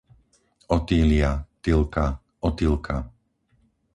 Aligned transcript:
Otília, 0.75 1.29
Tilka, 1.61 2.05
Otilka 2.47 2.95